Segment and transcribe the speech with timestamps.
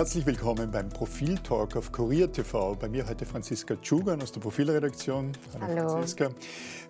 [0.00, 2.74] Herzlich willkommen beim Profil-Talk auf Kurier TV.
[2.74, 5.32] Bei mir heute Franziska Tschugan aus der Profilredaktion.
[5.60, 5.88] Hallo, Hallo.
[5.90, 6.30] Franziska.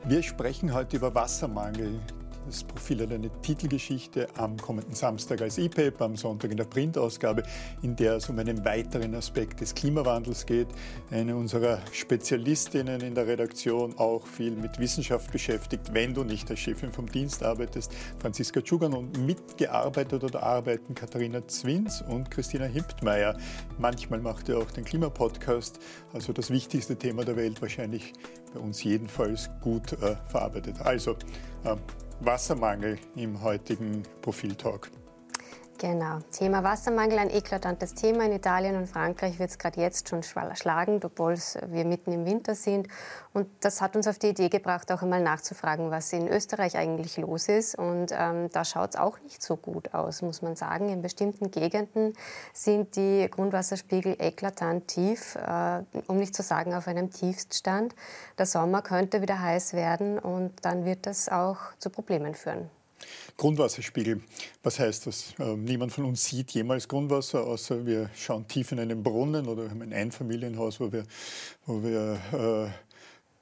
[0.04, 1.98] Wir sprechen heute über Wassermangel.
[2.46, 7.42] Das Profil hat eine Titelgeschichte am kommenden Samstag als E-Paper, am Sonntag in der Printausgabe,
[7.82, 10.68] in der es um einen weiteren Aspekt des Klimawandels geht.
[11.10, 16.60] Eine unserer Spezialistinnen in der Redaktion auch viel mit Wissenschaft beschäftigt, wenn du nicht als
[16.60, 23.36] Chefin vom Dienst arbeitest, Franziska Tschugan und mitgearbeitet oder arbeiten Katharina Zwins und Christina Himptmeier.
[23.78, 25.78] Manchmal macht ihr auch den Klimapodcast,
[26.12, 28.12] also das wichtigste Thema der Welt wahrscheinlich
[28.52, 30.80] bei uns jedenfalls gut äh, verarbeitet.
[30.80, 31.12] Also,
[31.64, 31.76] äh,
[32.22, 34.90] Wassermangel im heutigen Profiltalk.
[35.80, 36.18] Genau.
[36.30, 38.26] Thema Wassermangel, ein eklatantes Thema.
[38.26, 41.36] In Italien und Frankreich wird es gerade jetzt schon schlagen, obwohl
[41.68, 42.86] wir mitten im Winter sind.
[43.32, 47.16] Und das hat uns auf die Idee gebracht, auch einmal nachzufragen, was in Österreich eigentlich
[47.16, 47.76] los ist.
[47.76, 50.90] Und ähm, da schaut es auch nicht so gut aus, muss man sagen.
[50.90, 52.12] In bestimmten Gegenden
[52.52, 57.94] sind die Grundwasserspiegel eklatant tief, äh, um nicht zu sagen auf einem Tiefststand.
[58.36, 62.68] Der Sommer könnte wieder heiß werden und dann wird das auch zu Problemen führen.
[63.36, 64.20] Grundwasserspiegel,
[64.62, 65.34] was heißt das?
[65.38, 69.70] Ähm, niemand von uns sieht jemals Grundwasser, außer wir schauen tief in einen Brunnen oder
[69.70, 71.04] haben ein Einfamilienhaus, wo wir,
[71.66, 72.70] wo wir äh,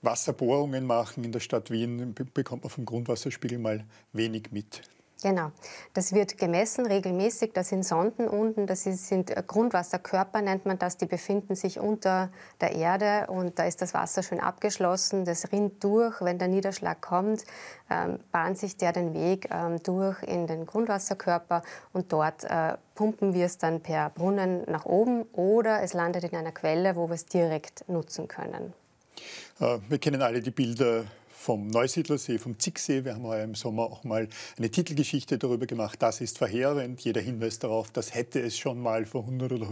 [0.03, 4.83] Wasserbohrungen machen in der Stadt Wien, bekommt man vom Grundwasserspiegel mal wenig mit.
[5.21, 5.51] Genau.
[5.95, 7.53] Das wird gemessen regelmäßig.
[7.53, 10.97] Das sind Sonden unten, das sind Grundwasserkörper, nennt man das.
[10.97, 12.31] Die befinden sich unter
[12.61, 15.25] der Erde und da ist das Wasser schön abgeschlossen.
[15.25, 16.21] Das rinnt durch.
[16.21, 17.45] Wenn der Niederschlag kommt,
[17.91, 23.35] ähm, bahnt sich der den Weg ähm, durch in den Grundwasserkörper und dort äh, pumpen
[23.35, 27.15] wir es dann per Brunnen nach oben oder es landet in einer Quelle, wo wir
[27.15, 28.73] es direkt nutzen können.
[29.59, 31.05] Äh, wir kennen alle die Bilder
[31.39, 33.05] vom Neusiedlersee, vom Zicksee.
[33.05, 36.03] Wir haben heuer im Sommer auch mal eine Titelgeschichte darüber gemacht.
[36.03, 37.01] Das ist verheerend.
[37.01, 39.69] Jeder Hinweis darauf, das hätte es schon mal vor 100 oder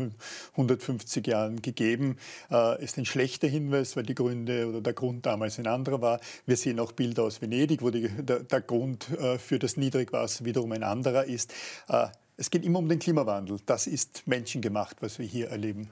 [0.53, 2.19] 150 Jahren gegeben,
[2.51, 6.21] äh, ist ein schlechter Hinweis, weil die Gründe oder der Grund damals ein anderer war.
[6.47, 10.45] Wir sehen auch Bilder aus Venedig, wo die, der, der, Grund äh, für das Niedrigwasser
[10.45, 11.53] wiederum ein anderer ist.
[11.89, 12.07] Äh,
[12.37, 13.59] es geht immer um den Klimawandel.
[13.67, 15.91] Das ist menschengemacht, was wir hier erleben.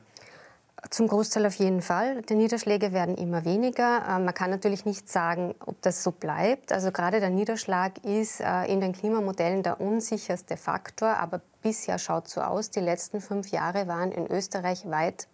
[0.90, 2.22] Zum Großteil auf jeden Fall.
[2.22, 4.04] Die Niederschläge werden immer weniger.
[4.08, 6.72] Ähm, man kann natürlich nicht sagen, ob das so bleibt.
[6.72, 11.16] Also gerade der Niederschlag ist äh, in den Klimamodellen der unsicherste Faktor.
[11.16, 12.70] Aber bisher schaut so aus.
[12.70, 15.26] Die letzten fünf Jahre waren in Österreich weit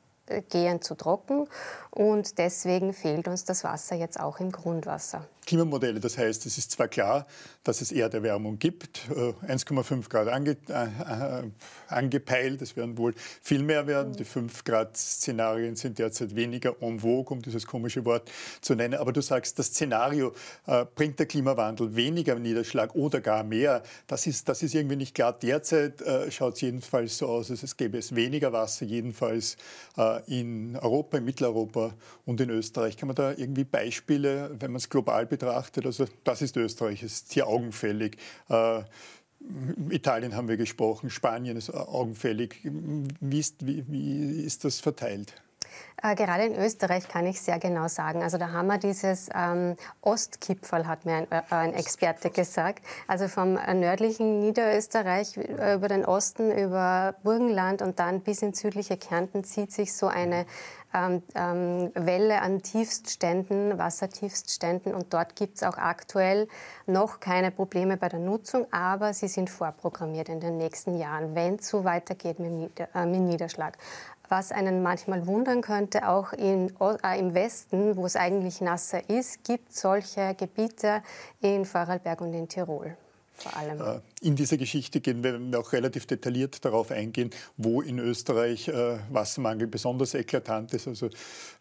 [0.48, 1.48] gehend zu trocken
[1.90, 5.26] und deswegen fehlt uns das Wasser jetzt auch im Grundwasser.
[5.50, 7.26] Klimamodelle, das heißt, es ist zwar klar,
[7.64, 11.50] dass es Erderwärmung gibt, 1,5 äh, Grad ange, äh, äh,
[11.88, 14.12] angepeilt, es werden wohl viel mehr werden.
[14.12, 18.30] Die 5 Grad Szenarien sind derzeit weniger en vogue, um dieses komische Wort
[18.60, 18.94] zu nennen.
[18.94, 20.34] Aber du sagst, das Szenario
[20.68, 23.82] äh, bringt der Klimawandel weniger Niederschlag oder gar mehr.
[24.06, 25.32] Das ist, das ist irgendwie nicht klar.
[25.32, 29.56] Derzeit äh, schaut es jedenfalls so aus, als gäbe es weniger Wasser, jedenfalls
[29.98, 31.94] äh, in Europa, in Mitteleuropa
[32.24, 32.96] und in Österreich.
[32.96, 37.32] Kann man da irgendwie Beispiele, wenn man es global betrachtet, also das ist Österreich, ist
[37.32, 38.18] hier augenfällig.
[38.48, 38.82] Äh,
[39.88, 42.60] Italien haben wir gesprochen, Spanien ist augenfällig.
[42.62, 45.34] Wie ist, wie, wie ist das verteilt?
[46.02, 48.22] Äh, gerade in Österreich kann ich sehr genau sagen.
[48.22, 52.84] Also da haben wir dieses ähm, Ostkipferl, hat mir ein, äh, ein, Experte gesagt.
[53.06, 58.96] Also vom nördlichen Niederösterreich äh, über den Osten, über Burgenland und dann bis ins südliche
[58.96, 60.46] Kärnten zieht sich so eine
[60.94, 64.94] ähm, ähm, Welle an Tiefstständen, Wassertiefstständen.
[64.94, 66.48] Und dort gibt es auch aktuell
[66.86, 71.56] noch keine Probleme bei der Nutzung, aber sie sind vorprogrammiert in den nächsten Jahren, wenn
[71.56, 73.76] es so weitergeht mit, äh, mit Niederschlag
[74.30, 79.42] was einen manchmal wundern könnte, auch in, äh, im Westen, wo es eigentlich nasser ist,
[79.44, 81.02] gibt solche Gebiete
[81.40, 82.96] in Vorarlberg und in Tirol.
[83.40, 83.80] Vor allem.
[83.80, 88.98] Äh, in dieser Geschichte gehen wir auch relativ detailliert darauf eingehen, wo in Österreich äh,
[89.10, 90.86] Wassermangel besonders eklatant ist.
[90.86, 91.08] Also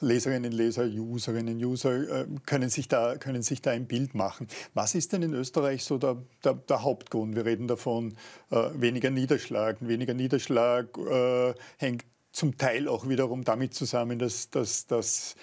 [0.02, 4.48] Leserinnen, Leser, Userinnen, User äh, können, sich da, können sich da ein Bild machen.
[4.74, 7.36] Was ist denn in Österreich so der, der, der Hauptgrund?
[7.36, 8.16] Wir reden davon,
[8.50, 9.78] weniger Niederschlag.
[9.80, 10.88] Weniger Niederschlag
[11.78, 15.36] hängt zum Teil auch wiederum damit zusammen, dass, dass, dass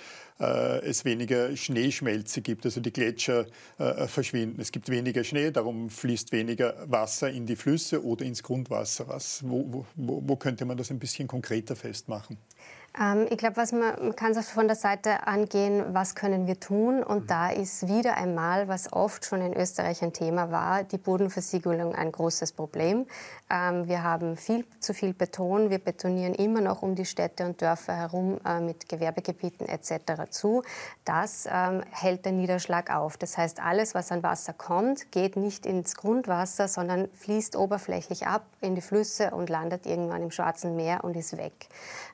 [0.45, 3.47] es weniger Schneeschmelze gibt, also die Gletscher
[3.79, 4.61] äh, verschwinden.
[4.61, 9.09] Es gibt weniger Schnee, darum fließt weniger Wasser in die Flüsse oder ins Grundwasser.
[9.09, 12.37] Was, wo, wo, wo könnte man das ein bisschen konkreter festmachen?
[12.99, 17.03] Ähm, ich glaube, man, man kann es von der Seite angehen, was können wir tun?
[17.03, 17.27] Und mhm.
[17.27, 22.13] da ist wieder einmal, was oft schon in Österreich ein Thema war, die Bodenversiegelung ein
[22.13, 23.07] großes Problem.
[23.51, 25.71] Ähm, wir haben viel zu viel Beton.
[25.71, 30.31] Wir betonieren immer noch um die Städte und Dörfer herum äh, mit Gewerbegebieten etc.
[30.31, 30.63] zu.
[31.05, 33.17] Das ähm, hält den Niederschlag auf.
[33.17, 38.47] Das heißt, alles, was an Wasser kommt, geht nicht ins Grundwasser, sondern fließt oberflächlich ab
[38.61, 41.69] in die Flüsse und landet irgendwann im Schwarzen Meer und ist weg.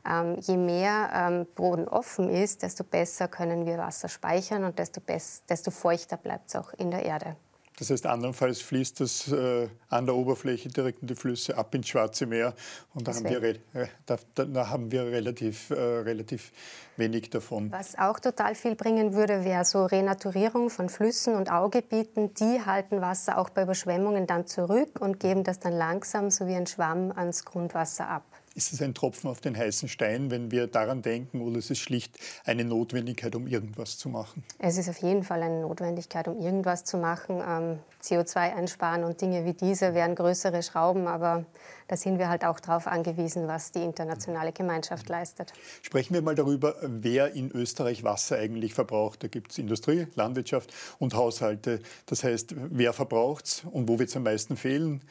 [0.05, 5.01] Ähm, je mehr ähm, Boden offen ist, desto besser können wir Wasser speichern und desto,
[5.49, 7.37] desto feuchter bleibt es auch in der Erde.
[7.79, 11.89] Das heißt, andernfalls fließt das äh, an der Oberfläche direkt in die Flüsse ab ins
[11.89, 12.55] Schwarze Meer
[12.95, 16.53] und da, haben wir, äh, da, da haben wir, relativ, äh, relativ
[16.97, 17.73] wenig davon.
[17.73, 22.35] Was auch total viel bringen würde, wäre so Renaturierung von Flüssen und Augebieten.
[22.35, 26.55] Die halten Wasser auch bei Überschwemmungen dann zurück und geben das dann langsam so wie
[26.55, 30.66] ein Schwamm ans Grundwasser ab ist es ein Tropfen auf den heißen Stein, wenn wir
[30.66, 34.44] daran denken, oder ist es schlicht eine Notwendigkeit, um irgendwas zu machen?
[34.58, 37.43] Es ist auf jeden Fall eine Notwendigkeit, um irgendwas zu machen.
[37.46, 41.44] Ähm, CO2 einsparen und Dinge wie diese wären größere Schrauben, aber
[41.88, 45.52] da sind wir halt auch darauf angewiesen, was die internationale Gemeinschaft leistet.
[45.82, 49.22] Sprechen wir mal darüber, wer in Österreich Wasser eigentlich verbraucht.
[49.22, 51.81] Da gibt es Industrie, Landwirtschaft und Haushalte.
[52.06, 55.02] Das heißt, wer verbraucht es und wo wird es am meisten fehlen?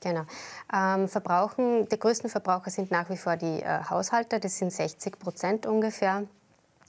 [0.00, 0.22] Genau.
[0.72, 5.18] Ähm, verbrauchen, die größten Verbraucher sind nach wie vor die äh, Haushalte, das sind 60
[5.18, 6.24] Prozent ungefähr.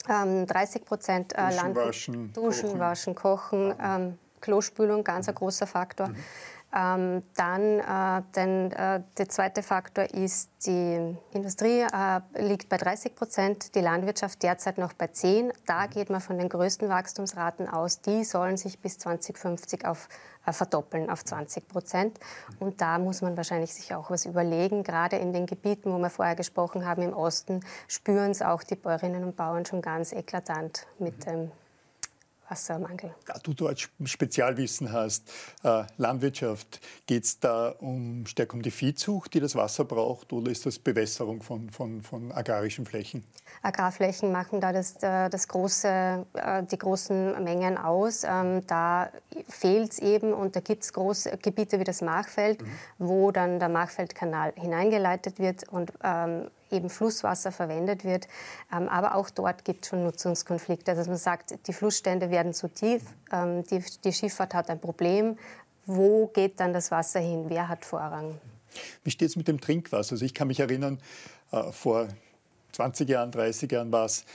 [0.10, 2.80] Ähm, 30 Prozent äh, Duschen, waschen, Duschen, kochen.
[2.80, 6.10] waschen, kochen, ähm, Klospülung, ganz ein großer Faktor.
[6.10, 6.16] Mhm.
[6.76, 13.16] Ähm, dann äh, den, äh, der zweite Faktor ist, die Industrie äh, liegt bei 30
[13.16, 15.54] Prozent, die Landwirtschaft derzeit noch bei 10.
[15.66, 15.90] Da mhm.
[15.92, 18.02] geht man von den größten Wachstumsraten aus.
[18.02, 20.10] Die sollen sich bis 2050 auf,
[20.54, 22.20] verdoppeln auf 20 Prozent.
[22.50, 22.68] Mhm.
[22.68, 24.84] Und da muss man wahrscheinlich sich auch was überlegen.
[24.84, 28.76] Gerade in den Gebieten, wo wir vorher gesprochen haben, im Osten, spüren es auch die
[28.76, 31.52] Bäuerinnen und Bauern schon ganz eklatant mit dem ähm,
[32.50, 33.14] Wassermangel.
[33.26, 35.30] Da du dort Spezialwissen hast,
[35.64, 40.52] äh, Landwirtschaft, geht es da um, stärker um die Viehzucht, die das Wasser braucht, oder
[40.52, 43.24] ist das Bewässerung von, von, von agrarischen Flächen?
[43.62, 48.24] Agrarflächen machen da das, äh, das große, äh, die großen Mengen aus.
[48.24, 49.10] Ähm, da
[49.50, 52.68] fehlt es eben und da gibt es große Gebiete wie das Machfeld, mhm.
[52.98, 58.28] wo dann der Machfeldkanal hineingeleitet wird und ähm, eben Flusswasser verwendet wird.
[58.74, 60.92] Ähm, aber auch dort gibt es schon Nutzungskonflikte.
[60.92, 65.38] Also man sagt, die Flussstände werden zu tief, ähm, die, die Schifffahrt hat ein Problem.
[65.86, 67.46] Wo geht dann das Wasser hin?
[67.48, 68.40] Wer hat Vorrang?
[69.04, 70.14] Wie steht es mit dem Trinkwasser?
[70.14, 71.00] Also ich kann mich erinnern,
[71.52, 72.08] äh, vor
[72.74, 74.26] 20 Jahren, 30 Jahren war es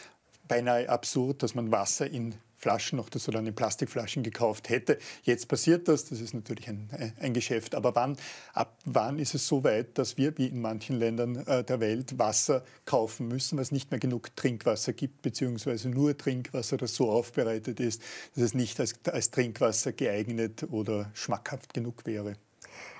[0.49, 4.97] beinahe absurd, dass man Wasser in Flaschen noch das oder in Plastikflaschen gekauft hätte.
[5.25, 6.89] Jetzt passiert das, das ist natürlich ein,
[7.21, 7.75] ein Geschäft.
[7.75, 8.17] Aber wann,
[8.55, 12.21] ab wann ist es so weit, dass wir, wie in manchen Ländern äh, der Welt,
[12.21, 17.81] Wasser kaufen müssen, was nicht mehr genug Trinkwasser gibt, beziehungsweise nur Trinkwasser, das so aufbereitet
[17.81, 18.01] ist,
[18.37, 22.37] dass es nicht als, als Trinkwasser geeignet oder schmackhaft genug wäre?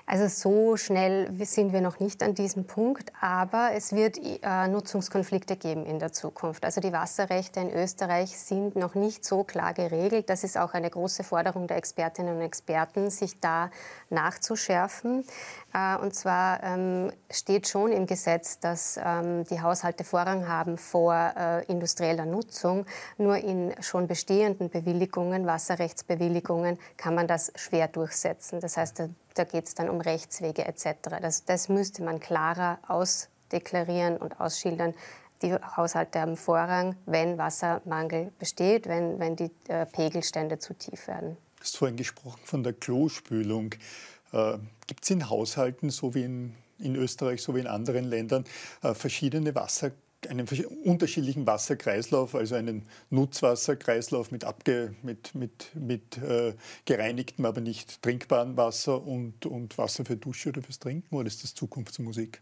[0.05, 5.55] Also so schnell sind wir noch nicht an diesem Punkt, aber es wird äh, Nutzungskonflikte
[5.55, 6.65] geben in der Zukunft.
[6.65, 10.29] Also die Wasserrechte in Österreich sind noch nicht so klar geregelt.
[10.29, 13.71] Das ist auch eine große Forderung der Expertinnen und Experten, sich da
[14.09, 15.23] nachzuschärfen.
[15.73, 21.15] Äh, und zwar ähm, steht schon im Gesetz, dass ähm, die Haushalte Vorrang haben vor
[21.15, 22.85] äh, industrieller Nutzung.
[23.17, 28.59] Nur in schon bestehenden Bewilligungen, Wasserrechtsbewilligungen, kann man das schwer durchsetzen.
[28.59, 29.03] Das heißt,
[29.33, 30.85] da geht es dann um Rechtswege etc.
[31.21, 34.93] Das, das müsste man klarer ausdeklarieren und ausschildern.
[35.41, 41.37] Die Haushalte haben Vorrang, wenn Wassermangel besteht, wenn, wenn die äh, Pegelstände zu tief werden.
[41.57, 43.75] Du hast vorhin gesprochen von der Klospülung.
[44.31, 48.45] Äh, Gibt es in Haushalten, so wie in, in Österreich, so wie in anderen Ländern,
[48.81, 49.91] äh, verschiedene Wasser
[50.27, 50.47] einen
[50.83, 56.53] unterschiedlichen Wasserkreislauf, also einen Nutzwasserkreislauf mit, abge, mit, mit, mit äh,
[56.85, 61.15] gereinigtem, aber nicht trinkbarem Wasser und, und Wasser für Dusche oder fürs Trinken?
[61.15, 62.41] Oder ist das Zukunftsmusik?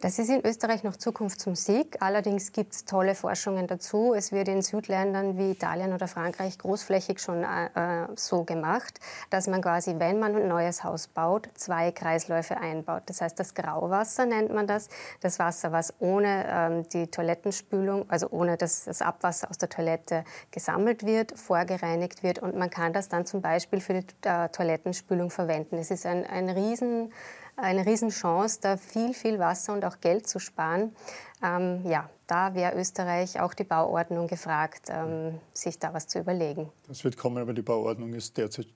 [0.00, 1.96] Das ist in Österreich noch Zukunftsmusik.
[1.98, 4.14] Allerdings gibt es tolle Forschungen dazu.
[4.14, 9.00] Es wird in Südländern wie Italien oder Frankreich großflächig schon äh, so gemacht,
[9.30, 13.02] dass man quasi, wenn man ein neues Haus baut, zwei Kreisläufe einbaut.
[13.06, 14.88] Das heißt, das Grauwasser nennt man das.
[15.20, 20.22] Das Wasser, was ohne ähm, die Toilettenspülung, also ohne dass das Abwasser aus der Toilette
[20.52, 25.30] gesammelt wird, vorgereinigt wird und man kann das dann zum Beispiel für die äh, Toilettenspülung
[25.30, 25.76] verwenden.
[25.76, 27.12] Es ist ein, ein riesen
[27.58, 30.94] eine Riesenchance, da viel, viel Wasser und auch Geld zu sparen.
[31.42, 36.70] Ähm, ja, da wäre Österreich auch die Bauordnung gefragt, ähm, sich da was zu überlegen.
[36.86, 38.66] Das wird kommen, aber die Bauordnung ist derzeit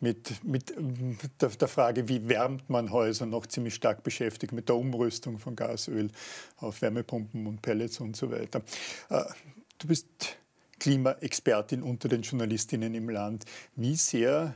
[0.00, 0.74] mit, mit
[1.40, 5.56] der, der, Frage, wie wärmt man Häuser, noch ziemlich stark beschäftigt mit der Umrüstung von
[5.56, 6.10] Gas, Öl
[6.58, 8.62] auf Wärmepumpen und Pellets und so weiter.
[9.08, 9.24] Äh,
[9.78, 10.06] du bist
[10.78, 13.44] Klimaexpertin unter den Journalistinnen im Land.
[13.76, 14.54] Wie sehr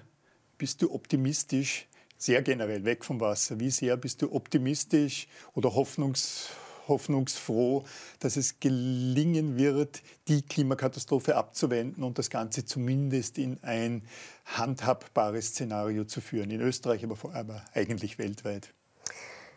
[0.59, 1.87] bist du optimistisch,
[2.17, 6.49] sehr generell weg vom Wasser, wie sehr bist du optimistisch oder hoffnungs,
[6.89, 7.85] hoffnungsfroh,
[8.21, 14.03] dass es gelingen wird, die Klimakatastrophe abzuwenden und das Ganze zumindest in ein
[14.45, 18.75] handhabbares Szenario zu führen, in Österreich, aber, aber eigentlich weltweit?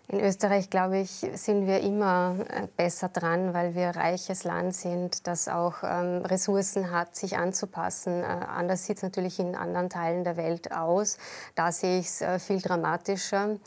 [0.09, 4.73] In Österreich, glaube ich, sind wir immer äh, besser dran, weil wir ein reiches Land
[4.73, 8.23] sind, das auch ähm, Ressourcen hat, sich anzupassen.
[8.23, 11.17] Äh, anders sieht es natürlich in anderen Teilen der Welt aus.
[11.55, 13.57] Da sehe ich es äh, viel dramatischer.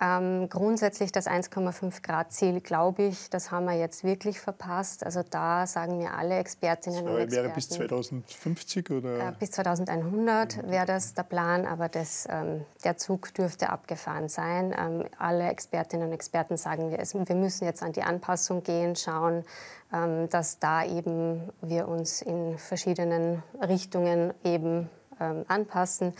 [0.00, 5.06] Ähm, grundsätzlich das 1,5 Grad Ziel, glaube ich, das haben wir jetzt wirklich verpasst.
[5.06, 7.44] Also da sagen mir alle Expertinnen und Experten.
[7.44, 9.28] Wäre bis 2050 oder?
[9.28, 10.70] Äh, bis 2100 mhm.
[10.70, 14.74] wäre das der Plan, aber das, ähm, der Zug dürfte abgefahren sein.
[14.76, 19.44] Ähm, alle Expertinnen und Experten sagen, wir, wir müssen jetzt an die Anpassung gehen, schauen,
[19.92, 26.14] ähm, dass da eben wir uns in verschiedenen Richtungen eben ähm, anpassen.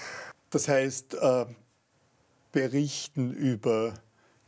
[0.50, 1.46] Das heißt, äh
[2.54, 3.94] berichten über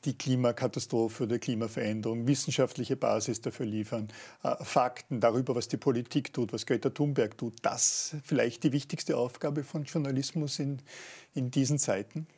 [0.04, 4.08] die Klimakatastrophe oder Klimaveränderung, wissenschaftliche Basis dafür liefern,
[4.44, 7.54] äh, Fakten darüber, was die Politik tut, was Greta Thunberg tut.
[7.62, 10.78] Das vielleicht die wichtigste Aufgabe von Journalismus in,
[11.34, 12.28] in diesen Zeiten?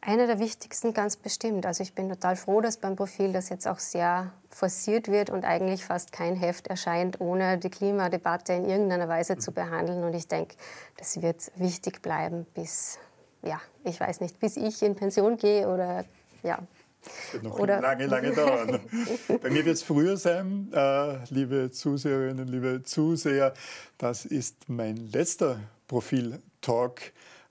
[0.00, 1.66] Eine der wichtigsten ganz bestimmt.
[1.66, 5.44] Also ich bin total froh, dass beim Profil das jetzt auch sehr forciert wird und
[5.44, 10.04] eigentlich fast kein Heft erscheint, ohne die Klimadebatte in irgendeiner Weise zu behandeln.
[10.04, 10.54] Und ich denke,
[10.96, 13.00] das wird wichtig bleiben bis
[13.46, 16.04] ja, ich weiß nicht, bis ich in Pension gehe oder
[16.42, 16.58] ja.
[17.02, 18.80] Das wird noch oder lange, lange dauern.
[19.42, 23.54] Bei mir wird es früher sein, äh, liebe Zuseherinnen, liebe Zuseher.
[23.96, 27.00] Das ist mein letzter Profil-Talk,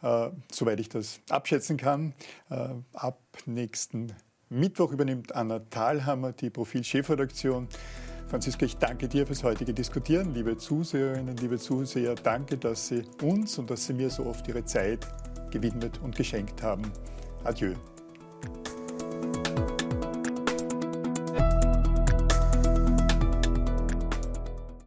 [0.02, 2.14] äh, soweit ich das abschätzen kann.
[2.50, 4.14] Äh, ab nächsten
[4.50, 7.70] Mittwoch übernimmt Anna Thalhammer die Profil-Chefredaktion.
[8.28, 10.34] Franziska, ich danke dir fürs heutige Diskutieren.
[10.34, 14.66] Liebe Zuseherinnen, liebe Zuseher, danke, dass Sie uns und dass Sie mir so oft Ihre
[14.66, 15.08] Zeit
[15.52, 16.92] gewidmet und geschenkt haben.
[17.44, 17.74] Adieu.